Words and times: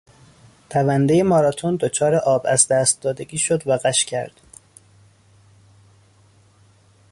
دوندهی 0.69 1.23
ماراتن 1.23 1.75
دچار 1.75 2.15
آب 2.15 2.45
از 2.47 2.67
دست 2.67 3.01
دادگی 3.01 3.37
شد 3.37 3.67
و 3.67 3.77
غش 3.77 4.05
کرد. 4.05 4.41